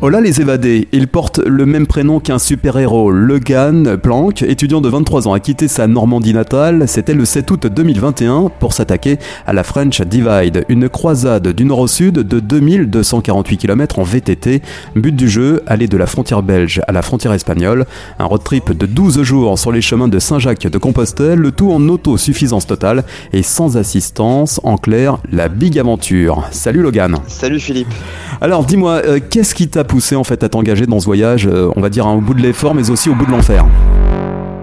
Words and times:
Là 0.00 0.22
les 0.22 0.40
évadés, 0.40 0.88
il 0.92 1.06
porte 1.06 1.38
le 1.38 1.66
même 1.66 1.86
prénom 1.86 2.18
qu'un 2.18 2.38
super-héros, 2.38 3.10
Logan 3.10 3.98
Planck, 3.98 4.40
étudiant 4.40 4.80
de 4.80 4.88
23 4.88 5.28
ans, 5.28 5.34
a 5.34 5.40
quitté 5.40 5.68
sa 5.68 5.86
Normandie 5.86 6.32
natale, 6.32 6.88
c'était 6.88 7.12
le 7.12 7.26
7 7.26 7.50
août 7.50 7.66
2021, 7.66 8.50
pour 8.58 8.72
s'attaquer 8.72 9.18
à 9.46 9.52
la 9.52 9.64
French 9.64 10.00
Divide, 10.00 10.64
une 10.70 10.88
croisade 10.88 11.48
du 11.48 11.66
nord 11.66 11.80
au 11.80 11.86
sud 11.88 12.14
de 12.14 12.40
2248 12.40 13.58
km 13.58 13.98
en 13.98 14.02
VTT. 14.04 14.62
But 14.96 15.14
du 15.14 15.28
jeu, 15.28 15.62
aller 15.66 15.88
de 15.88 15.98
la 15.98 16.06
frontière 16.06 16.42
belge 16.42 16.80
à 16.88 16.92
la 16.92 17.02
frontière 17.02 17.34
espagnole, 17.34 17.84
un 18.18 18.24
road 18.24 18.42
trip 18.42 18.72
de 18.72 18.86
12 18.86 19.22
jours 19.22 19.58
sur 19.58 19.72
les 19.72 19.82
chemins 19.82 20.08
de 20.08 20.18
Saint-Jacques 20.18 20.68
de 20.68 20.78
Compostelle, 20.78 21.38
le 21.38 21.52
tout 21.52 21.70
en 21.70 21.86
autosuffisance 21.86 22.66
totale 22.66 23.04
et 23.34 23.42
sans 23.42 23.76
assistance, 23.76 24.58
en 24.62 24.78
clair, 24.78 25.18
la 25.30 25.48
big 25.48 25.78
aventure. 25.78 26.44
Salut 26.50 26.80
Logan. 26.80 27.18
Salut 27.26 27.60
Philippe. 27.60 27.92
Alors 28.40 28.64
dis-moi, 28.64 29.02
euh, 29.04 29.20
qu'est-ce 29.28 29.54
qui 29.54 29.68
t'a 29.68 29.84
poussé 29.88 30.14
en 30.14 30.22
fait 30.22 30.44
à 30.44 30.48
t'engager 30.48 30.86
dans 30.86 31.00
ce 31.00 31.06
voyage, 31.06 31.46
euh, 31.46 31.72
on 31.74 31.80
va 31.80 31.88
dire 31.88 32.06
au 32.06 32.20
bout 32.20 32.34
de 32.34 32.42
l'effort, 32.42 32.74
mais 32.74 32.90
aussi 32.90 33.08
au 33.08 33.14
bout 33.14 33.26
de 33.26 33.30
l'enfer 33.30 33.66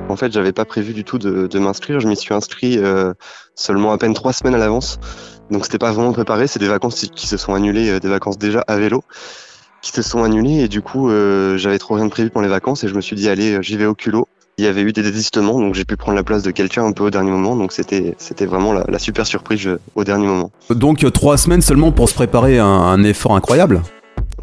En 0.07 0.15
fait, 0.15 0.31
j'avais 0.31 0.53
pas 0.53 0.63
prévu 0.63 0.93
du 0.93 1.03
tout 1.03 1.17
de, 1.17 1.59
m'inscrire. 1.59 1.99
Je 1.99 2.07
m'y 2.07 2.15
suis 2.15 2.33
inscrit 2.33 2.77
euh, 2.77 3.13
seulement 3.55 3.91
à 3.91 3.97
peine 3.97 4.13
trois 4.13 4.31
semaines 4.31 4.55
à 4.55 4.59
l'avance. 4.59 4.99
Donc 5.51 5.65
c'était 5.65 5.79
pas 5.79 5.91
vraiment 5.91 6.13
préparé. 6.13 6.47
C'est 6.47 6.59
des 6.59 6.67
vacances 6.67 7.05
qui 7.13 7.27
se 7.27 7.37
sont 7.37 7.53
annulées, 7.53 7.99
des 7.99 8.07
vacances 8.07 8.37
déjà 8.37 8.63
à 8.67 8.77
vélo 8.77 9.03
qui 9.81 9.91
se 9.91 10.01
sont 10.01 10.23
annulées 10.23 10.63
et 10.63 10.67
du 10.67 10.81
coup 10.81 11.11
j'avais 11.57 11.77
trop 11.77 11.93
rien 11.93 12.05
de 12.05 12.09
prévu 12.09 12.31
pour 12.31 12.41
les 12.41 12.47
vacances 12.47 12.83
et 12.83 12.87
je 12.87 12.95
me 12.95 13.01
suis 13.01 13.15
dit 13.15 13.29
allez 13.29 13.59
j'y 13.61 13.77
vais 13.77 13.85
au 13.85 13.93
culot 13.93 14.27
il 14.57 14.63
y 14.63 14.67
avait 14.67 14.81
eu 14.81 14.93
des 14.93 15.03
désistements, 15.03 15.59
donc 15.59 15.75
j'ai 15.75 15.83
pu 15.83 15.97
prendre 15.97 16.15
la 16.15 16.23
place 16.23 16.43
de 16.43 16.51
quelqu'un 16.51 16.85
un 16.85 16.91
peu 16.93 17.03
au 17.03 17.09
dernier 17.09 17.31
moment. 17.31 17.55
Donc 17.55 17.71
c'était 17.73 18.15
c'était 18.17 18.45
vraiment 18.45 18.73
la, 18.73 18.99
super 18.99 19.27
surprise 19.27 19.69
au 19.95 20.03
dernier 20.03 20.27
moment. 20.27 20.51
Donc 20.69 21.05
trois 21.11 21.37
semaines 21.37 21.61
seulement 21.61 21.91
pour 21.91 22.09
se 22.09 22.13
préparer 22.13 22.59
un, 22.59 22.65
un 22.65 23.03
effort 23.03 23.35
incroyable. 23.35 23.81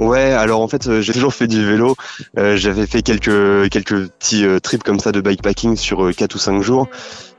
Ouais, 0.03 0.33
alors 0.33 0.61
en 0.61 0.69
fait, 0.69 0.89
euh, 0.89 1.01
j'ai 1.01 1.13
toujours 1.13 1.33
fait 1.33 1.47
du 1.47 1.65
vélo. 1.65 1.95
Euh, 2.37 2.57
j'avais 2.57 2.87
fait 2.87 3.03
quelques 3.03 3.71
quelques 3.71 4.09
petits 4.09 4.45
euh, 4.45 4.59
trips 4.59 4.83
comme 4.83 4.99
ça 4.99 5.13
de 5.13 5.21
bikepacking 5.21 5.77
sur 5.77 6.15
quatre 6.15 6.35
ou 6.35 6.39
cinq 6.39 6.61
jours. 6.61 6.89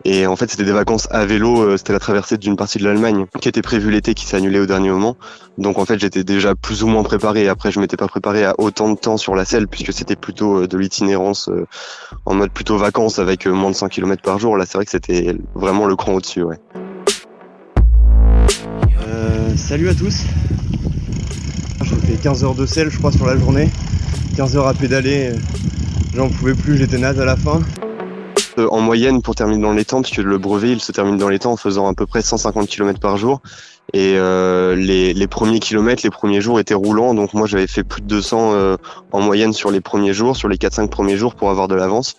Et 0.06 0.28
en 0.28 0.36
fait, 0.36 0.50
c'était 0.50 0.64
des 0.64 0.72
vacances 0.72 1.08
à 1.12 1.26
vélo. 1.26 1.78
c'était 1.78 1.94
la 1.94 2.00
traversée 2.00 2.38
d'une 2.38 2.58
partie 2.58 2.78
de 2.78 2.84
l'Allemagne 2.84 3.26
qui 3.40 3.48
était 3.48 3.62
prévue 3.62 3.90
l'été, 3.90 4.14
qui 4.14 4.26
s'est 4.26 4.36
annulée 4.36 4.60
au 4.60 4.66
dernier 4.66 4.90
moment. 4.92 5.16
Donc 5.58 5.78
en 5.78 5.86
fait, 5.86 5.98
j'étais 5.98 6.26
déjà 6.26 6.56
plus 6.56 6.84
ou 6.84 6.88
moins 6.88 7.04
préparé. 7.04 7.48
Après, 7.48 7.72
je 7.72 7.80
m'étais 7.80 7.96
pas 7.96 8.08
préparé 8.08 8.44
à 8.44 8.54
autant 8.58 8.90
de 8.90 8.98
temps 8.98 9.16
sur 9.16 9.34
la 9.34 9.46
selle 9.46 9.68
puisque 9.68 9.94
c'était 9.94 10.18
plutôt 10.18 10.68
de 10.68 10.78
l'itinérance 10.78 11.50
en 12.26 12.34
mode 12.34 12.52
plutôt 12.52 12.78
vacances 12.78 13.20
avec 13.20 13.46
moins 13.46 13.72
de 13.72 13.76
100 13.76 13.88
km 13.88 14.22
par 14.22 14.40
jour. 14.40 14.58
Là, 14.58 14.66
c'est 14.66 14.78
vrai 14.78 14.84
que 14.84 14.92
c'était 14.92 15.38
vraiment 15.56 15.86
le 15.86 15.96
cran 15.96 16.14
au-dessus. 16.16 16.44
Ouais. 16.44 16.60
salut 19.56 19.88
à 19.88 19.94
tous. 19.96 20.26
Fait 22.06 22.22
15 22.22 22.44
heures 22.44 22.56
de 22.56 22.66
sel, 22.66 22.90
je 22.90 22.98
crois, 22.98 23.12
sur 23.12 23.26
la 23.26 23.38
journée. 23.38 23.70
15 24.36 24.58
heures 24.58 24.68
à 24.68 24.74
pédaler. 24.74 25.32
J'en 26.16 26.30
pouvais 26.30 26.54
plus, 26.54 26.78
j'étais 26.78 26.98
naze 26.98 27.20
à 27.20 27.26
la 27.26 27.36
fin. 27.36 27.62
Euh, 28.60 28.68
en 28.70 28.82
moyenne, 28.82 29.22
pour 29.22 29.36
terminer 29.36 29.62
dans 29.62 29.74
les 29.74 29.86
temps, 29.86 30.02
puisque 30.02 30.18
le 30.18 30.38
brevet, 30.38 30.72
il 30.72 30.82
se 30.82 30.92
termine 30.92 31.18
dans 31.18 31.30
les 31.30 31.40
temps 31.40 31.54
en 31.54 31.58
faisant 31.58 31.88
à 31.88 31.94
peu 31.94 32.06
près 32.06 32.22
150 32.22 32.68
km 32.68 33.00
par 33.00 33.18
jour. 33.18 33.42
Et 33.94 34.16
euh, 34.18 34.76
les, 34.76 35.14
les, 35.14 35.28
premiers 35.28 35.60
kilomètres, 35.60 36.04
les 36.04 36.10
premiers 36.10 36.42
jours 36.42 36.60
étaient 36.60 36.74
roulants. 36.74 37.14
Donc 37.14 37.34
moi, 37.34 37.48
j'avais 37.48 37.68
fait 37.68 37.84
plus 37.84 38.02
de 38.02 38.08
200 38.08 38.52
euh, 38.54 38.78
en 39.12 39.22
moyenne 39.22 39.54
sur 39.54 39.72
les 39.72 39.82
premiers 39.82 40.14
jours, 40.14 40.36
sur 40.36 40.48
les 40.48 40.58
4-5 40.58 40.90
premiers 40.90 41.18
jours 41.18 41.36
pour 41.36 41.50
avoir 41.50 41.68
de 41.68 41.76
l'avance. 41.76 42.16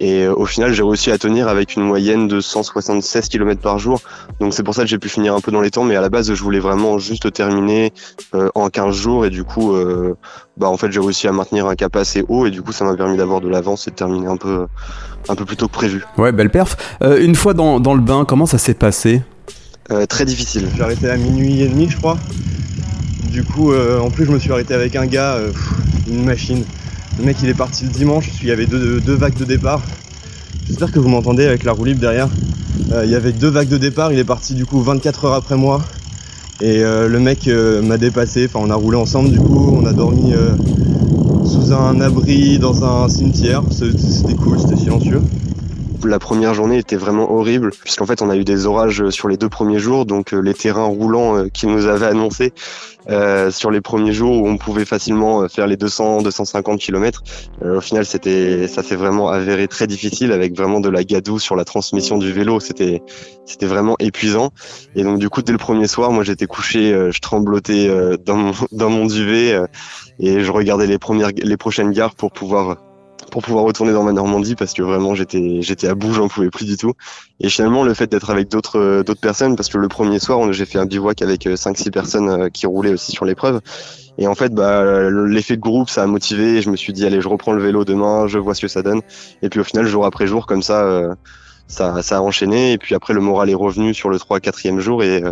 Et 0.00 0.24
euh, 0.24 0.34
au 0.34 0.44
final, 0.44 0.72
j'ai 0.72 0.82
réussi 0.82 1.10
à 1.10 1.18
tenir 1.18 1.48
avec 1.48 1.74
une 1.76 1.82
moyenne 1.82 2.28
de 2.28 2.40
176 2.40 3.28
km 3.28 3.60
par 3.60 3.78
jour. 3.78 4.00
Donc 4.40 4.52
c'est 4.52 4.62
pour 4.62 4.74
ça 4.74 4.82
que 4.82 4.88
j'ai 4.88 4.98
pu 4.98 5.08
finir 5.08 5.34
un 5.34 5.40
peu 5.40 5.50
dans 5.50 5.60
les 5.60 5.70
temps. 5.70 5.84
Mais 5.84 5.96
à 5.96 6.00
la 6.00 6.10
base, 6.10 6.32
je 6.32 6.42
voulais 6.42 6.60
vraiment 6.60 6.98
juste 6.98 7.32
terminer 7.32 7.92
euh, 8.34 8.50
en 8.54 8.68
15 8.68 8.94
jours. 8.94 9.26
Et 9.26 9.30
du 9.30 9.44
coup, 9.44 9.74
euh, 9.74 10.14
bah 10.56 10.68
en 10.68 10.76
fait, 10.76 10.92
j'ai 10.92 11.00
réussi 11.00 11.28
à 11.28 11.32
maintenir 11.32 11.66
un 11.66 11.74
cap 11.74 11.96
assez 11.96 12.24
haut. 12.28 12.46
Et 12.46 12.50
du 12.50 12.62
coup, 12.62 12.72
ça 12.72 12.84
m'a 12.84 12.94
permis 12.94 13.16
d'avoir 13.16 13.40
de 13.40 13.48
l'avance 13.48 13.88
et 13.88 13.90
de 13.90 13.96
terminer 13.96 14.26
un 14.26 14.36
peu, 14.36 14.66
un 15.28 15.34
peu 15.34 15.44
plus 15.44 15.56
tôt 15.56 15.68
que 15.68 15.72
prévu. 15.72 16.04
Ouais, 16.18 16.32
belle 16.32 16.50
perf. 16.50 16.76
une 17.00 17.34
fois 17.34 17.54
dans, 17.54 17.80
dans, 17.80 17.94
le 17.94 18.00
bain, 18.00 18.24
comment 18.26 18.46
ça 18.46 18.58
s'est 18.58 18.74
passé? 18.74 19.22
Très 20.08 20.24
difficile. 20.24 20.68
J'ai 20.76 20.82
arrêté 20.82 21.08
à 21.08 21.16
minuit 21.16 21.62
et 21.62 21.68
demi, 21.68 21.88
je 21.88 21.96
crois. 21.96 22.18
Du 23.30 23.44
coup, 23.44 23.72
en 23.74 24.10
plus, 24.10 24.26
je 24.26 24.32
me 24.32 24.38
suis 24.38 24.50
arrêté 24.52 24.74
avec 24.74 24.96
un 24.96 25.06
gars, 25.06 25.38
une 26.08 26.24
machine. 26.24 26.64
Le 27.18 27.24
mec 27.24 27.38
il 27.42 27.48
est 27.48 27.54
parti 27.54 27.84
le 27.84 27.90
dimanche, 27.90 28.30
il 28.42 28.48
y 28.48 28.50
avait 28.50 28.66
deux, 28.66 29.00
vagues 29.14 29.38
de 29.38 29.44
départ. 29.44 29.80
J'espère 30.66 30.92
que 30.92 30.98
vous 30.98 31.08
m'entendez 31.08 31.46
avec 31.46 31.64
la 31.64 31.72
roue 31.72 31.84
libre 31.84 32.00
derrière. 32.00 32.28
Euh, 32.92 33.04
il 33.06 33.10
y 33.10 33.14
avait 33.14 33.32
deux 33.32 33.48
vagues 33.48 33.68
de 33.68 33.78
départ, 33.78 34.12
il 34.12 34.18
est 34.18 34.24
parti 34.24 34.54
du 34.54 34.66
coup 34.66 34.82
24 34.82 35.24
heures 35.24 35.34
après 35.34 35.56
moi. 35.56 35.80
Et 36.60 36.82
euh, 36.82 37.08
le 37.08 37.18
mec 37.18 37.48
euh, 37.48 37.80
m'a 37.80 37.96
dépassé, 37.96 38.46
enfin 38.46 38.60
on 38.62 38.70
a 38.70 38.74
roulé 38.74 38.98
ensemble 38.98 39.30
du 39.30 39.38
coup, 39.38 39.74
on 39.74 39.86
a 39.86 39.94
dormi 39.94 40.34
sous 41.44 41.72
un 41.72 42.00
abri 42.00 42.58
dans 42.58 42.84
un 42.84 43.08
cimetière, 43.08 43.62
c'était 43.70 44.34
cool, 44.34 44.60
c'était 44.60 44.76
silencieux 44.76 45.22
la 46.04 46.18
première 46.18 46.54
journée 46.54 46.78
était 46.78 46.96
vraiment 46.96 47.30
horrible 47.32 47.70
puisqu'en 47.82 48.06
fait 48.06 48.22
on 48.22 48.30
a 48.30 48.36
eu 48.36 48.44
des 48.44 48.66
orages 48.66 49.08
sur 49.10 49.28
les 49.28 49.36
deux 49.36 49.48
premiers 49.48 49.78
jours 49.78 50.06
donc 50.06 50.32
euh, 50.32 50.40
les 50.40 50.54
terrains 50.54 50.84
roulants 50.84 51.36
euh, 51.36 51.48
qui 51.48 51.66
nous 51.66 51.86
avaient 51.86 52.06
annoncé 52.06 52.52
euh, 53.08 53.50
sur 53.50 53.70
les 53.70 53.80
premiers 53.80 54.12
jours 54.12 54.42
où 54.42 54.48
on 54.48 54.56
pouvait 54.56 54.84
facilement 54.84 55.48
faire 55.48 55.66
les 55.66 55.76
200 55.76 56.22
250 56.22 56.80
km 56.80 57.22
au 57.64 57.80
final 57.80 58.04
c'était 58.04 58.66
ça 58.66 58.82
s'est 58.82 58.96
vraiment 58.96 59.28
avéré 59.28 59.68
très 59.68 59.86
difficile 59.86 60.32
avec 60.32 60.56
vraiment 60.56 60.80
de 60.80 60.88
la 60.88 61.04
gadoue 61.04 61.38
sur 61.38 61.56
la 61.56 61.64
transmission 61.64 62.18
du 62.18 62.32
vélo. 62.32 62.58
C'était 62.60 63.02
c'était 63.44 63.66
vraiment 63.66 63.94
épuisant. 64.00 64.50
Et 64.96 65.04
donc 65.04 65.18
du 65.18 65.28
coup 65.28 65.42
dès 65.42 65.52
le 65.52 65.58
premier 65.58 65.86
soir 65.86 66.10
moi 66.10 66.24
j'étais 66.24 66.46
couché 66.46 66.90
je 67.12 67.20
tremblotais 67.20 67.88
dans 68.24 68.36
mon 68.36 68.52
dans 68.72 68.90
mon 68.90 69.06
duvet 69.06 69.60
et 70.18 70.40
je 70.40 70.50
regardais 70.50 70.86
les 70.86 70.98
premières 70.98 71.30
les 71.36 71.56
prochaines 71.56 71.92
gares 71.92 72.16
pour 72.16 72.32
pouvoir 72.32 72.76
pour 73.30 73.42
pouvoir 73.42 73.64
retourner 73.64 73.92
dans 73.92 74.02
ma 74.02 74.12
Normandie 74.12 74.54
parce 74.54 74.72
que 74.72 74.82
vraiment 74.82 75.14
j'étais 75.14 75.60
j'étais 75.62 75.88
à 75.88 75.94
bout, 75.94 76.12
j'en 76.12 76.28
pouvais 76.28 76.50
plus 76.50 76.64
du 76.64 76.76
tout. 76.76 76.92
Et 77.40 77.48
finalement 77.48 77.84
le 77.84 77.94
fait 77.94 78.06
d'être 78.06 78.30
avec 78.30 78.48
d'autres 78.48 78.78
euh, 78.78 79.02
d'autres 79.02 79.20
personnes 79.20 79.56
parce 79.56 79.68
que 79.68 79.78
le 79.78 79.88
premier 79.88 80.18
soir 80.18 80.52
j'ai 80.52 80.64
fait 80.64 80.78
un 80.78 80.86
bivouac 80.86 81.22
avec 81.22 81.48
5 81.54 81.70
euh, 81.70 81.74
six 81.74 81.90
personnes 81.90 82.28
euh, 82.28 82.48
qui 82.48 82.66
roulaient 82.66 82.92
aussi 82.92 83.12
sur 83.12 83.24
l'épreuve. 83.24 83.60
Et 84.18 84.26
en 84.26 84.34
fait 84.34 84.54
bah 84.54 85.10
l'effet 85.10 85.56
de 85.56 85.60
groupe 85.60 85.90
ça 85.90 86.02
a 86.02 86.06
motivé. 86.06 86.62
Je 86.62 86.70
me 86.70 86.76
suis 86.76 86.92
dit 86.92 87.04
allez 87.04 87.20
je 87.20 87.28
reprends 87.28 87.52
le 87.52 87.62
vélo 87.62 87.84
demain, 87.84 88.26
je 88.26 88.38
vois 88.38 88.54
ce 88.54 88.62
que 88.62 88.68
ça 88.68 88.82
donne. 88.82 89.02
Et 89.42 89.48
puis 89.48 89.60
au 89.60 89.64
final 89.64 89.86
jour 89.86 90.06
après 90.06 90.26
jour 90.26 90.46
comme 90.46 90.62
ça 90.62 91.16
ça 91.68 92.02
ça 92.02 92.18
a 92.18 92.20
enchaîné. 92.20 92.72
Et 92.72 92.78
puis 92.78 92.94
après 92.94 93.12
le 93.12 93.20
moral 93.20 93.50
est 93.50 93.54
revenu 93.54 93.92
sur 93.92 94.08
le 94.08 94.18
3 94.18 94.38
4e 94.38 94.78
jour. 94.78 95.02
Et 95.02 95.22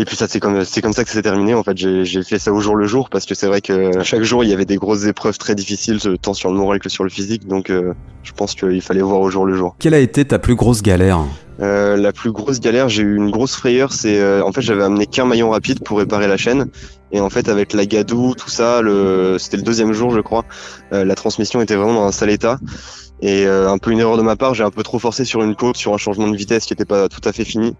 et 0.00 0.06
puis 0.06 0.16
ça 0.16 0.26
c'est 0.26 0.40
comme 0.40 0.64
c'est 0.64 0.80
comme 0.80 0.94
ça 0.94 1.04
que 1.04 1.10
c'est 1.10 1.20
terminé 1.20 1.52
en 1.52 1.62
fait. 1.62 1.76
J'ai 1.76 2.22
fait 2.22 2.38
ça 2.38 2.52
au 2.54 2.60
jour 2.60 2.74
le 2.74 2.86
jour 2.86 3.10
parce 3.10 3.26
que 3.26 3.34
c'est 3.34 3.46
vrai 3.46 3.60
que 3.60 4.02
chaque 4.02 4.22
jour 4.22 4.42
il 4.42 4.48
y 4.48 4.54
avait 4.54 4.64
des 4.64 4.76
grosses 4.76 5.04
épreuves 5.04 5.36
très 5.36 5.54
difficiles 5.54 5.98
tant 6.22 6.32
sur 6.32 6.50
le 6.50 6.56
moral 6.56 6.78
que 6.78 6.88
sur 6.88 7.04
le 7.04 7.10
physique. 7.10 7.46
Donc 7.46 7.68
euh, 7.68 7.92
je 8.22 8.32
pense 8.32 8.54
qu'il 8.54 8.80
fallait 8.80 9.02
voir 9.02 9.20
au 9.20 9.28
jour 9.28 9.44
le 9.44 9.54
jour. 9.54 9.76
Quelle 9.78 9.92
a 9.92 9.98
été 9.98 10.24
ta 10.24 10.38
plus 10.38 10.54
grosse 10.54 10.80
galère? 10.80 11.20
Euh, 11.60 11.98
la 11.98 12.14
plus 12.14 12.32
grosse 12.32 12.60
galère, 12.60 12.88
j'ai 12.88 13.02
eu 13.02 13.14
une 13.14 13.30
grosse 13.30 13.54
frayeur, 13.54 13.92
c'est 13.92 14.18
euh, 14.18 14.42
en 14.42 14.52
fait 14.52 14.62
j'avais 14.62 14.84
amené 14.84 15.04
qu'un 15.04 15.26
maillon 15.26 15.50
rapide 15.50 15.84
pour 15.84 15.98
réparer 15.98 16.26
la 16.26 16.38
chaîne 16.38 16.70
et 17.12 17.20
en 17.20 17.28
fait 17.28 17.50
avec 17.50 17.74
la 17.74 17.84
gadoue, 17.84 18.34
tout 18.34 18.48
ça, 18.48 18.80
le 18.80 19.36
c'était 19.38 19.58
le 19.58 19.62
deuxième 19.62 19.92
jour 19.92 20.10
je 20.12 20.20
crois, 20.20 20.46
la 20.92 21.14
transmission 21.14 21.60
était 21.60 21.76
vraiment 21.76 21.92
dans 21.92 22.06
un 22.06 22.12
sale 22.12 22.30
état 22.30 22.58
et 23.20 23.44
un 23.44 23.76
peu 23.76 23.90
une 23.90 23.98
erreur 23.98 24.16
de 24.16 24.22
ma 24.22 24.36
part, 24.36 24.54
j'ai 24.54 24.64
un 24.64 24.70
peu 24.70 24.82
trop 24.82 24.98
forcé 24.98 25.26
sur 25.26 25.42
une 25.42 25.54
côte, 25.54 25.76
sur 25.76 25.92
un 25.92 25.98
changement 25.98 26.28
de 26.28 26.36
vitesse 26.36 26.64
qui 26.64 26.72
n'était 26.72 26.86
pas 26.86 27.10
tout 27.10 27.20
à 27.28 27.32
fait 27.32 27.44
fini 27.44 27.74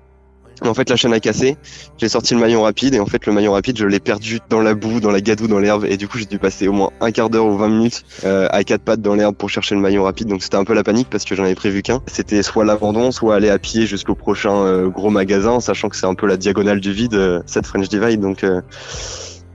en 0.68 0.74
fait, 0.74 0.90
la 0.90 0.96
chaîne 0.96 1.12
a 1.12 1.20
cassé. 1.20 1.56
J'ai 1.98 2.08
sorti 2.08 2.34
le 2.34 2.40
maillon 2.40 2.62
rapide 2.62 2.94
et 2.94 3.00
en 3.00 3.06
fait, 3.06 3.26
le 3.26 3.32
maillon 3.32 3.52
rapide, 3.52 3.78
je 3.78 3.86
l'ai 3.86 4.00
perdu 4.00 4.40
dans 4.50 4.60
la 4.60 4.74
boue, 4.74 5.00
dans 5.00 5.10
la 5.10 5.20
gadoue, 5.20 5.48
dans 5.48 5.58
l'herbe. 5.58 5.86
Et 5.88 5.96
du 5.96 6.08
coup, 6.08 6.18
j'ai 6.18 6.26
dû 6.26 6.38
passer 6.38 6.68
au 6.68 6.72
moins 6.72 6.90
un 7.00 7.10
quart 7.10 7.30
d'heure 7.30 7.46
ou 7.46 7.56
20 7.56 7.68
minutes 7.68 8.04
euh, 8.24 8.48
à 8.50 8.62
quatre 8.64 8.82
pattes 8.82 9.00
dans 9.00 9.14
l'herbe 9.14 9.34
pour 9.36 9.48
chercher 9.48 9.74
le 9.74 9.80
maillon 9.80 10.04
rapide. 10.04 10.28
Donc, 10.28 10.42
c'était 10.42 10.56
un 10.56 10.64
peu 10.64 10.74
la 10.74 10.84
panique 10.84 11.08
parce 11.10 11.24
que 11.24 11.34
j'en 11.34 11.44
avais 11.44 11.54
prévu 11.54 11.82
qu'un. 11.82 12.02
C'était 12.06 12.42
soit 12.42 12.64
l'abandon, 12.64 13.10
soit 13.10 13.34
aller 13.34 13.48
à 13.48 13.58
pied 13.58 13.86
jusqu'au 13.86 14.14
prochain 14.14 14.54
euh, 14.54 14.88
gros 14.88 15.10
magasin, 15.10 15.60
sachant 15.60 15.88
que 15.88 15.96
c'est 15.96 16.06
un 16.06 16.14
peu 16.14 16.26
la 16.26 16.36
diagonale 16.36 16.80
du 16.80 16.92
vide, 16.92 17.14
euh, 17.14 17.40
cette 17.46 17.66
French 17.66 17.88
Divide. 17.88 18.20
Donc, 18.20 18.44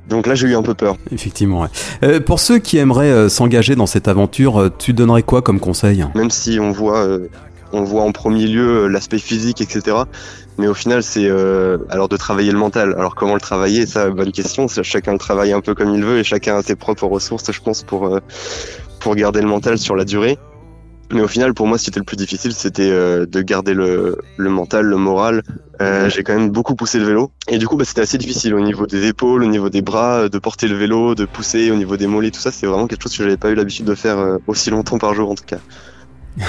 donc 0.09 0.27
là, 0.27 0.35
j'ai 0.35 0.47
eu 0.47 0.55
un 0.55 0.63
peu 0.63 0.73
peur. 0.73 0.97
Effectivement. 1.11 1.67
pour 2.25 2.39
ceux 2.39 2.59
qui 2.59 2.77
aimeraient 2.77 3.27
s'engager 3.29 3.75
dans 3.75 3.87
cette 3.87 4.07
aventure, 4.07 4.69
tu 4.77 4.93
donnerais 4.93 5.23
quoi 5.23 5.41
comme 5.41 5.59
conseil? 5.59 6.05
Même 6.15 6.29
si 6.29 6.59
on 6.59 6.71
voit 6.71 7.07
on 7.75 7.83
voit 7.83 8.03
en 8.03 8.11
premier 8.11 8.47
lieu 8.47 8.87
l'aspect 8.87 9.19
physique, 9.19 9.61
etc. 9.61 9.97
Mais 10.57 10.67
au 10.67 10.73
final, 10.73 11.03
c'est 11.03 11.27
euh, 11.27 11.77
alors 11.89 12.09
de 12.09 12.17
travailler 12.17 12.51
le 12.51 12.57
mental. 12.57 12.95
Alors 12.97 13.15
comment 13.15 13.33
le 13.33 13.41
travailler 13.41 13.85
Ça, 13.85 14.09
bonne 14.09 14.31
question. 14.31 14.67
Chacun 14.67 15.13
le 15.13 15.19
travaille 15.19 15.51
un 15.51 15.61
peu 15.61 15.75
comme 15.75 15.93
il 15.93 16.03
veut 16.03 16.19
et 16.19 16.23
chacun 16.23 16.57
a 16.57 16.63
ses 16.63 16.75
propres 16.75 17.07
ressources, 17.07 17.51
je 17.51 17.61
pense, 17.61 17.83
pour 17.83 18.07
euh, 18.07 18.19
pour 18.99 19.15
garder 19.15 19.41
le 19.41 19.47
mental 19.47 19.77
sur 19.77 19.95
la 19.95 20.05
durée. 20.05 20.37
Mais 21.11 21.21
au 21.21 21.27
final, 21.27 21.53
pour 21.53 21.67
moi, 21.67 21.77
ce 21.77 21.83
qui 21.83 21.89
était 21.91 21.99
le 21.99 22.05
plus 22.05 22.17
difficile, 22.17 22.53
c'était 22.53 22.89
euh, 22.89 23.27
de 23.27 23.41
garder 23.41 23.75
le, 23.75 24.17
le, 24.37 24.49
mental, 24.49 24.85
le 24.85 24.97
moral. 24.97 25.43
Euh, 25.79 26.09
j'ai 26.09 26.23
quand 26.23 26.33
même 26.33 26.49
beaucoup 26.49 26.75
poussé 26.75 26.97
le 26.97 27.05
vélo. 27.05 27.31
Et 27.47 27.59
du 27.59 27.67
coup, 27.67 27.77
bah, 27.77 27.85
c'était 27.85 28.01
assez 28.01 28.17
difficile 28.17 28.55
au 28.55 28.59
niveau 28.59 28.87
des 28.87 29.05
épaules, 29.07 29.43
au 29.43 29.47
niveau 29.47 29.69
des 29.69 29.83
bras, 29.83 30.21
euh, 30.21 30.29
de 30.29 30.39
porter 30.39 30.67
le 30.67 30.75
vélo, 30.75 31.13
de 31.13 31.25
pousser, 31.25 31.69
au 31.69 31.75
niveau 31.75 31.95
des 31.95 32.07
mollets, 32.07 32.31
tout 32.31 32.39
ça. 32.39 32.51
C'est 32.51 32.65
vraiment 32.65 32.87
quelque 32.87 33.03
chose 33.03 33.15
que 33.15 33.23
j'avais 33.23 33.37
pas 33.37 33.51
eu 33.51 33.55
l'habitude 33.55 33.85
de 33.85 33.93
faire 33.93 34.17
euh, 34.17 34.37
aussi 34.47 34.71
longtemps 34.71 34.97
par 34.97 35.13
jour, 35.13 35.29
en 35.29 35.35
tout 35.35 35.45
cas. 35.45 35.59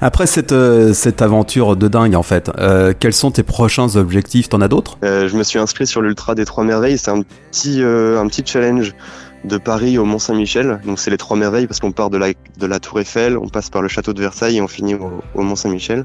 Après 0.00 0.26
cette, 0.26 0.52
euh, 0.52 0.92
cette 0.92 1.22
aventure 1.22 1.76
de 1.76 1.88
dingue 1.88 2.14
en 2.14 2.22
fait, 2.22 2.50
euh, 2.58 2.92
quels 2.98 3.12
sont 3.12 3.30
tes 3.30 3.42
prochains 3.42 3.96
objectifs? 3.96 4.48
T'en 4.48 4.60
as 4.60 4.68
d'autres? 4.68 4.98
Euh, 5.04 5.28
Je 5.28 5.36
me 5.36 5.42
suis 5.42 5.58
inscrit 5.58 5.86
sur 5.86 6.02
l'Ultra 6.02 6.34
des 6.34 6.44
Trois 6.44 6.64
Merveilles, 6.64 6.98
c'est 6.98 7.10
un 7.10 7.22
petit, 7.22 7.82
euh, 7.82 8.20
un 8.20 8.26
petit 8.28 8.42
challenge 8.44 8.94
de 9.44 9.58
Paris 9.58 9.96
au 9.98 10.04
Mont 10.04 10.18
Saint-Michel. 10.18 10.80
Donc 10.84 10.98
c'est 10.98 11.10
les 11.10 11.16
Trois 11.18 11.36
Merveilles 11.36 11.66
parce 11.66 11.80
qu'on 11.80 11.92
part 11.92 12.10
de 12.10 12.18
la, 12.18 12.28
de 12.58 12.66
la 12.66 12.78
Tour 12.80 13.00
Eiffel, 13.00 13.38
on 13.38 13.48
passe 13.48 13.70
par 13.70 13.80
le 13.82 13.88
château 13.88 14.12
de 14.12 14.20
Versailles 14.20 14.56
et 14.58 14.60
on 14.60 14.68
finit 14.68 14.94
au, 14.94 15.10
au 15.34 15.42
Mont 15.42 15.56
Saint-Michel. 15.56 16.04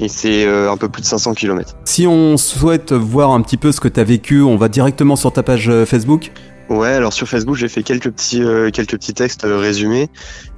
Et 0.00 0.08
c'est 0.08 0.46
euh, 0.46 0.72
un 0.72 0.76
peu 0.78 0.88
plus 0.88 1.02
de 1.02 1.06
500 1.06 1.34
km. 1.34 1.76
Si 1.84 2.06
on 2.06 2.36
souhaite 2.38 2.92
voir 2.92 3.30
un 3.32 3.42
petit 3.42 3.58
peu 3.58 3.70
ce 3.72 3.80
que 3.80 3.88
tu 3.88 4.00
as 4.00 4.04
vécu, 4.04 4.40
on 4.40 4.56
va 4.56 4.68
directement 4.68 5.16
sur 5.16 5.32
ta 5.32 5.42
page 5.42 5.68
euh, 5.68 5.84
Facebook? 5.84 6.32
Ouais, 6.68 6.88
alors 6.88 7.12
sur 7.12 7.28
Facebook, 7.28 7.56
j'ai 7.56 7.68
fait 7.68 7.82
quelques 7.82 8.10
petits, 8.10 8.42
euh, 8.42 8.70
quelques 8.70 8.92
petits 8.92 9.14
textes 9.14 9.44
euh, 9.44 9.58
résumés. 9.58 10.08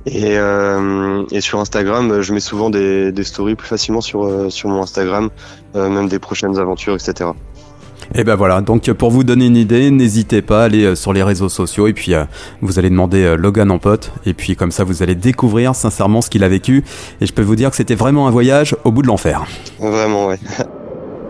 Et, 0.06 0.36
euh, 0.38 1.24
et 1.30 1.40
sur 1.40 1.60
Instagram, 1.60 2.20
je 2.20 2.32
mets 2.34 2.40
souvent 2.40 2.70
des, 2.70 3.10
des 3.10 3.24
stories 3.24 3.54
plus 3.54 3.68
facilement 3.68 4.02
sur, 4.02 4.52
sur 4.52 4.68
mon 4.68 4.82
Instagram, 4.82 5.30
même 5.74 6.08
des 6.08 6.18
prochaines 6.18 6.58
aventures, 6.58 6.94
etc. 6.94 7.30
Et 8.14 8.24
ben 8.24 8.34
voilà, 8.34 8.60
donc 8.60 8.90
pour 8.92 9.10
vous 9.10 9.24
donner 9.24 9.46
une 9.46 9.56
idée, 9.56 9.90
n'hésitez 9.90 10.42
pas 10.42 10.62
à 10.62 10.64
aller 10.64 10.94
sur 10.94 11.12
les 11.12 11.22
réseaux 11.22 11.48
sociaux 11.48 11.86
et 11.86 11.92
puis 11.92 12.14
euh, 12.14 12.24
vous 12.60 12.78
allez 12.78 12.90
demander 12.90 13.24
euh, 13.24 13.36
Logan 13.36 13.70
en 13.70 13.78
pote 13.78 14.12
et 14.26 14.34
puis 14.34 14.56
comme 14.56 14.70
ça 14.70 14.84
vous 14.84 15.02
allez 15.02 15.14
découvrir 15.14 15.74
sincèrement 15.74 16.20
ce 16.20 16.28
qu'il 16.28 16.44
a 16.44 16.48
vécu 16.48 16.84
et 17.20 17.26
je 17.26 17.32
peux 17.32 17.42
vous 17.42 17.56
dire 17.56 17.70
que 17.70 17.76
c'était 17.76 17.94
vraiment 17.94 18.28
un 18.28 18.30
voyage 18.30 18.76
au 18.84 18.92
bout 18.92 19.02
de 19.02 19.06
l'enfer. 19.06 19.44
Vraiment, 19.78 20.26
ouais. 20.26 20.38